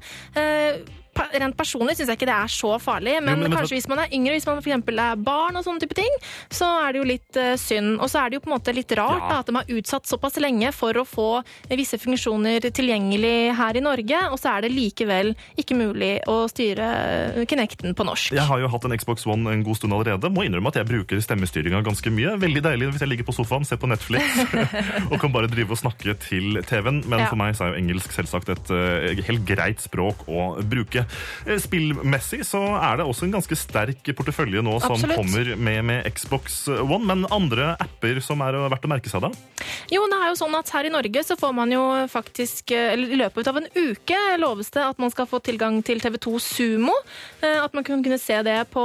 [1.18, 3.76] Eh, Rent personlig syns jeg ikke det er så farlig, men, men vet du- kanskje
[3.78, 6.14] hvis man er yngre, hvis man eksempel er barn og sånne type ting,
[6.50, 7.98] så er det jo litt uh, synd.
[8.00, 9.28] Og så er det jo på en måte litt rart Ja.
[9.28, 11.28] da, at de har utsatt såpass lenge for å få
[11.70, 16.88] visse funksjoner tilgjengelig her i Norge, og så er det likevel ikke mulig å styre
[17.48, 18.32] Kinecten på norsk.
[18.36, 20.30] Jeg har jo hatt en Xbox One en god stund allerede.
[20.32, 22.36] Må innrømme at jeg bruker stemmestyringa ganske mye.
[22.40, 24.22] Veldig deilig hvis jeg ligger på sofaen, ser på Netflix
[25.10, 27.02] og kan bare drive og snakke til TV-en.
[27.08, 27.26] Men Ja.
[27.30, 31.04] for meg så er jo engelsk selvsagt et uh, helt greit språk å bruke.
[31.46, 36.08] Eh, Spillmessig så er det også en ganske sterk portefølje nå som kommer med, med
[36.14, 37.04] Xbox One.
[37.08, 39.30] Men andre apper som er verdt å merke seg da?
[39.92, 42.92] Jo, det er jo sånn at her i Norge så får man jo faktisk eh,
[42.94, 46.34] eller I løpet av en uke loves det at man skal få tilgang til TV2
[46.42, 46.94] Sumo.
[47.42, 48.82] eh, At man kunne se det på,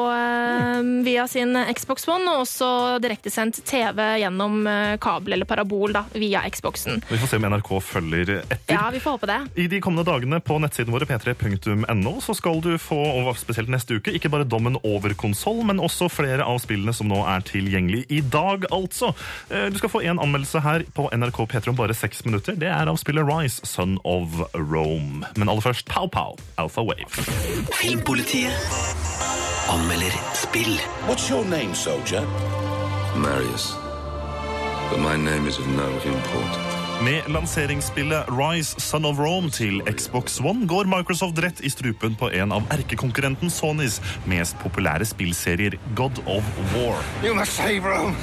[1.04, 2.68] via sin Xbox One, og også
[3.04, 4.64] direktesendt TV gjennom
[5.02, 7.02] kabel eller parabol da, via Xboxen.
[7.10, 8.74] Vi får se om NRK følger etter.
[8.76, 9.40] Ja, vi får håpe det.
[9.64, 13.95] I de kommende dagene på nettsiden våre p3.no så skal du få, og spesielt neste
[13.97, 18.06] uke, ikke bare dommen over konsoll, men også flere av spillene som nå er tilgjengelig
[18.10, 19.13] i dag, altså.
[19.49, 22.56] Eh, Du skal få en anmeldelse her på NRK P3 om bare seks minutter.
[22.56, 25.26] Det er av spillet Rise, Son of Rome.
[25.38, 27.08] Men aller først Pow Pow, Alpha Wave.
[27.82, 28.52] Filmpolitiet
[29.71, 30.78] anmelder spill.
[31.08, 32.21] What's your name, soldier?
[33.15, 33.73] Marius.
[34.89, 36.83] But my name is of no import.
[37.04, 42.30] Med lanseringsspillet Rise Son of Rome til Xbox One går Microsoft rett i strupen på
[42.32, 47.04] en av erkekonkurrenten Sonys mest populære spillserier, God of War.
[47.26, 48.16] You must save Rome.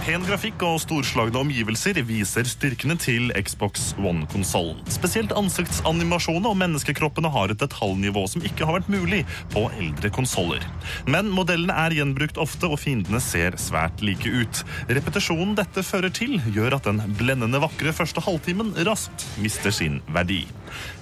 [0.00, 4.78] Pen grafikk og storslagne omgivelser viser styrkene til Xbox One-konsollen.
[4.88, 9.20] Spesielt ansiktsanimasjonene og menneskekroppene har et detaljnivå som ikke har vært mulig
[9.52, 10.64] på eldre konsoller.
[11.04, 14.62] Men modellene er gjenbrukt ofte, og fiendene ser svært like ut.
[14.88, 20.46] Repetisjonen dette fører til, gjør at den blendende vakre første halvtimen raskt mister sin verdi.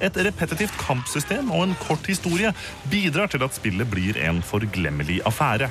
[0.03, 2.51] Et repetitivt kampsystem og en kort historie
[2.91, 5.71] bidrar til at spillet blir en forglemmelig affære.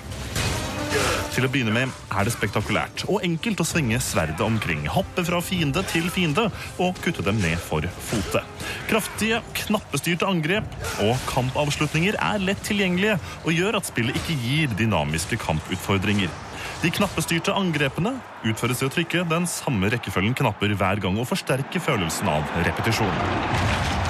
[1.36, 5.42] Til å begynne med er det spektakulært og enkelt å svinge sverdet omkring, hoppe fra
[5.44, 6.48] fiende til fiende
[6.82, 8.42] og kutte dem ned for fote.
[8.90, 10.74] Kraftige, knappestyrte angrep
[11.06, 16.34] og kampavslutninger er lett tilgjengelige og gjør at spillet ikke gir dynamiske kamputfordringer.
[16.82, 21.82] De knappestyrte angrepene utføres ved å trykke den samme rekkefølgen knapper hver gang og forsterke
[21.82, 24.07] følelsen av repetisjon.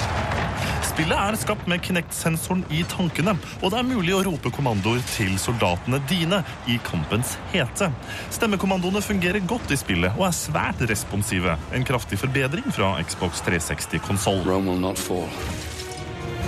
[0.98, 5.36] Spillet er skapt med Kinect-sensoren i tankene, og det er mulig å rope kommandoer til
[5.38, 7.92] soldatene dine i kampens hete.
[8.34, 11.54] Stemmekommandoene fungerer godt i spillet og er svært responsive.
[11.70, 14.42] En kraftig forbedring fra Xbox 360-konsoll.
[14.50, 15.30] Rome will not fall.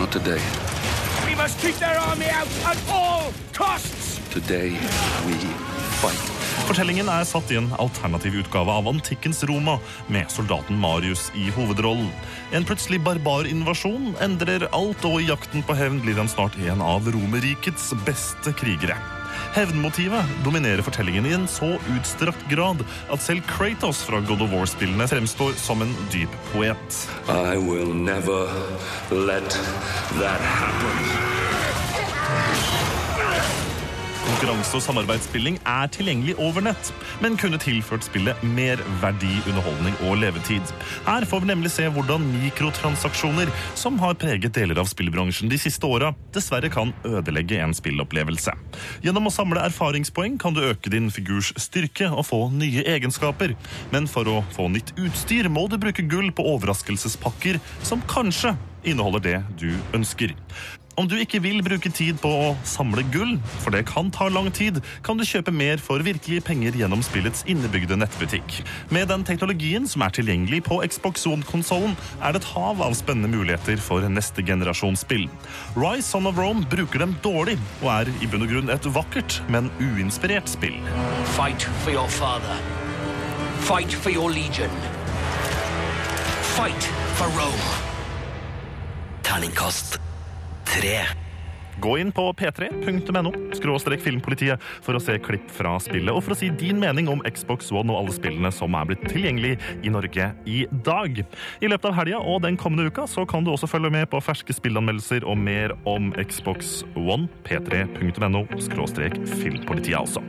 [0.01, 0.41] Not today.
[1.29, 4.17] We must keep their army out at all costs!
[4.33, 4.73] Today
[5.29, 5.37] we
[6.01, 6.38] fight.
[6.69, 12.11] Fortellingen er satt i en alternativ utgave av antikkens Roma, med soldaten Marius i hovedrollen.
[12.53, 17.09] En plutselig barbarinvasjon endrer alt, og i jakten på hevn blir han snart en av
[17.09, 18.99] Romerrikets beste krigere.
[19.55, 25.09] Hevnmotivet dominerer fortellingen i en så utstrakt grad at selv Kratos fra God of War-spillene
[25.09, 27.01] fremstår som en dyp poet.
[27.33, 28.45] I will never
[29.09, 29.57] let
[30.21, 30.99] that happen.
[34.29, 36.91] Konkurranse- og samarbeidsspilling er tilgjengelig over nett,
[37.23, 40.69] men kunne tilført spillet mer verdi, underholdning og levetid.
[41.07, 45.89] Her får vi nemlig se hvordan mikrotransaksjoner, som har preget deler av spillbransjen de siste
[45.89, 48.53] åra, dessverre kan ødelegge en spillopplevelse.
[49.01, 53.55] Gjennom å samle erfaringspoeng kan du øke din figurs styrke og få nye egenskaper,
[53.89, 58.53] men for å få nytt utstyr må du bruke gull på overraskelsespakker som kanskje
[58.85, 60.37] inneholder det du ønsker.
[60.99, 64.49] Om du ikke vil bruke tid på å samle gull, for det kan ta lang
[64.51, 68.57] tid, kan du kjøpe mer for virkelige penger gjennom spillets innebygde nettbutikk.
[68.91, 73.31] Med den teknologien som er tilgjengelig på Xbox One-konsollen, er det et hav av spennende
[73.31, 75.23] muligheter for neste generasjons spill.
[75.79, 79.39] Rise Son of Rome bruker dem dårlig, og er i bunn og grunn et vakkert,
[79.47, 80.75] men uinspirert spill.
[81.37, 82.59] Fight for your father.
[83.69, 84.75] Fight for your legion.
[86.57, 87.71] Fight for Rome.
[89.23, 90.01] Terningkast
[90.75, 91.01] tre.
[91.79, 96.39] Gå inn på p3.no skråstrek filmpolitiet for å se klipp fra spillet og for å
[96.39, 99.53] si din mening om Xbox One og alle spillene som er blitt tilgjengelig
[99.87, 101.21] i Norge i dag.
[101.63, 104.19] I løpet av helga og den kommende uka så kan du også følge med på
[104.23, 107.29] ferske spillanmeldelser og mer om Xbox One.
[107.47, 110.23] p3.no skråstrek filmpolitiet, altså.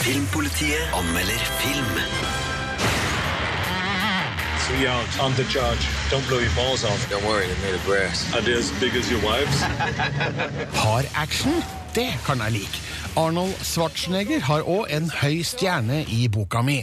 [0.00, 2.61] Filmpolitiet anmelder film.
[4.68, 5.88] Two yards, the charge.
[6.10, 7.10] Don't blow your balls off.
[7.10, 8.32] Don't worry, they're made of brass.
[8.34, 9.60] Are they as big as your wives?
[10.84, 11.52] Hard action,
[11.94, 12.80] det kan jeg like.
[13.16, 16.78] Arnold Schwarzenegger har òg en høy stjerne i boka mi.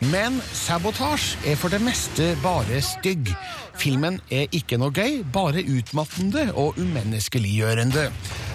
[0.00, 3.28] Men sabotasje er for det meste bare stygg.
[3.76, 8.08] Filmen er ikke noe gøy, bare utmattende og umenneskeliggjørende.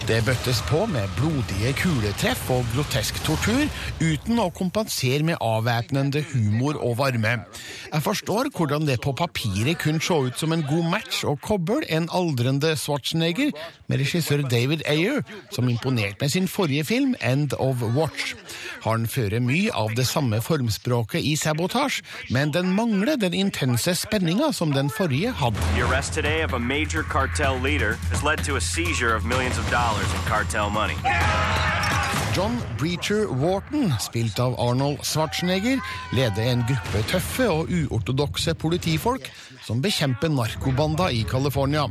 [0.07, 3.65] Det bøttes på med blodige kuletreff og grotesk tortur,
[3.99, 7.35] uten å kompensere med avvæpnende humor og varme.
[7.89, 11.83] Jeg forstår hvordan det på papiret kunne se ut som en god match å koble
[11.89, 13.51] en aldrende Schwarzenegger
[13.89, 15.21] med regissør David Ayer,
[15.51, 18.35] som imponerte med sin forrige film End of Watch.
[18.85, 24.53] Han fører mye av det samme formspråket i Sabotage, men den mangler den intense spenninga
[24.55, 25.59] som den forrige hadde.
[30.07, 30.95] In cartel money.
[32.35, 35.81] John Breacher Wharton, spilt av Arnold Schwarzenegger,
[36.13, 39.25] leder en gruppe tøffe og uortodokse politifolk
[39.65, 41.87] som bekjemper narkobanda i California.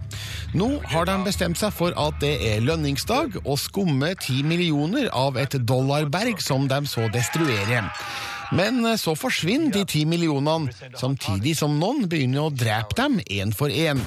[0.54, 5.36] Nå har de bestemt seg for at det er lønningsdag, og skumme ti millioner av
[5.42, 7.90] et dollarberg som de så destruerer.
[8.54, 13.68] Men så forsvinner de ti millionene, samtidig som noen begynner å drepe dem én for
[13.68, 14.00] én.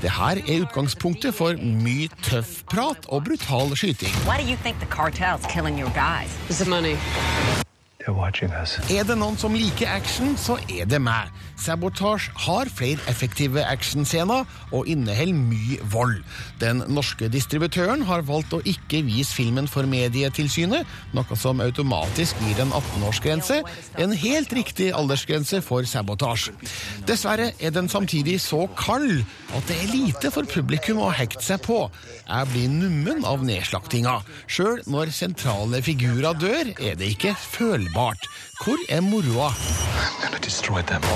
[0.00, 4.14] Det her er utgangspunktet for mye tøff prat og brutal skyting.
[8.08, 11.28] Er det noen som liker action, så er det meg.
[11.60, 16.14] Sabotage har flere effektive actionscener og inneholder mye vold.
[16.62, 22.62] Den norske distributøren har valgt å ikke vise filmen for Medietilsynet, noe som automatisk gir
[22.64, 23.60] en 18-årsgrense,
[24.00, 26.54] en helt riktig aldersgrense for Sabotage.
[27.04, 29.20] Dessverre er den samtidig så kald
[29.52, 31.82] at det er lite for publikum å hekte seg på.
[32.24, 34.22] Jeg blir nummen av nedslaktinga.
[34.48, 37.36] Sjøl når sentrale figurer dør, er det ikke
[37.90, 38.26] følbart.
[38.64, 39.50] Hvor er moroa?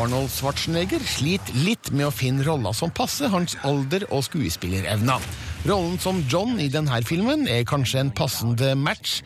[0.01, 5.21] Arnold Schwarzenegger sliter litt med å finne roller som passer hans alder og skuespillerevner.
[5.69, 9.23] Rollen som John i denne filmen er kanskje en passende match,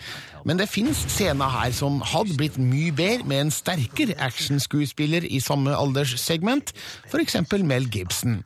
[0.47, 5.41] men det fins scener her som hadde blitt mye bedre med en sterkere actionskuespiller i
[5.43, 6.72] samme alderssegment,
[7.11, 7.36] f.eks.
[7.64, 8.43] Mel Gibson.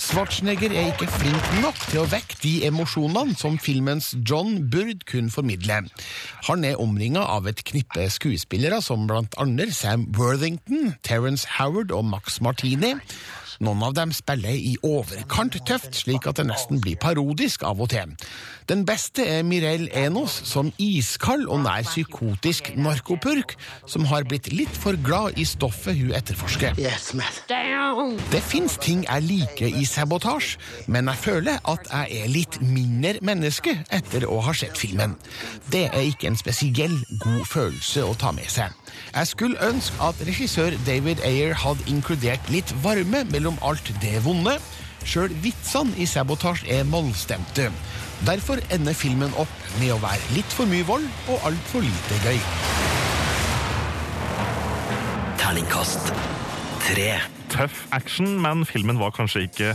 [0.00, 5.32] Schwarzenegger er ikke flink nok til å vekke de emosjonene som filmens John burde kunne
[5.34, 5.82] formidle.
[6.48, 12.04] Han er omringa av et knippe skuespillere som blant andre Sam Worthington, Terence Howard og
[12.12, 12.94] Max Martini.
[13.62, 17.92] Noen av dem spiller i overkant tøft, slik at det nesten blir parodisk av og
[17.92, 18.14] til.
[18.64, 23.52] Den beste er Mirel Enos som iskald og nær psykotisk narkopurk,
[23.86, 26.78] som har blitt litt for glad i stoffet hun etterforsker.
[28.32, 30.56] Det fins ting jeg liker i sabotasje,
[30.88, 35.18] men jeg føler at jeg er litt mindre menneske etter å ha sett filmen.
[35.68, 38.72] Det er ikke en spesiell god følelse å ta med seg.
[39.12, 44.56] Jeg skulle ønske at regissør David Ayer hadde inkludert litt varme mellom alt det vonde.
[45.04, 47.68] Sjøl vitsene i Sabotage er mollstemte.
[48.24, 52.38] Derfor ender filmen opp med å være litt for mye vold og altfor lite gøy.
[55.42, 56.14] Terningkast
[56.86, 57.10] tre.
[57.52, 59.74] Tøff action, men filmen var kanskje ikke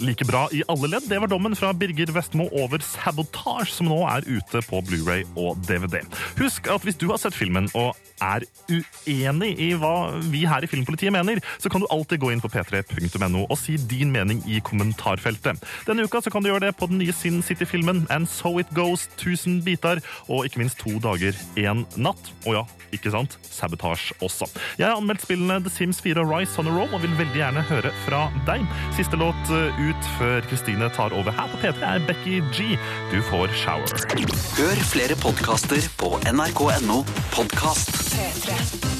[0.00, 1.08] like bra i alle ledd.
[1.08, 5.58] Det var dommen fra Birger Vestmo over Sabotage, som nå er ute på Blu-ray og
[5.68, 6.00] DVD.
[6.40, 10.70] Husk at hvis du har sett filmen og er uenig i hva vi her i
[10.70, 14.60] Filmpolitiet mener, så kan du alltid gå inn på p3.no og si din mening i
[14.64, 15.62] kommentarfeltet.
[15.88, 18.68] Denne uka så kan du gjøre det på den nye Sin City-filmen And So It
[18.76, 22.32] Goes, 1000 biter, og ikke minst to dager, én natt.
[22.44, 22.64] Og ja,
[22.94, 23.38] ikke sant?
[23.48, 24.48] Sabotage også.
[24.78, 27.40] Jeg har anmeldt spillene The Sims 4 og Rise on a Rome, og vil veldig
[27.40, 28.66] gjerne høre fra deg.
[28.98, 32.78] Siste låt eh, ut før Kristine tar over her på P3 er Becky G.
[33.12, 33.94] Du får Shower.
[34.58, 37.02] Hør flere podkaster på nrk.no
[37.36, 37.94] podkast.
[38.16, 38.99] P3.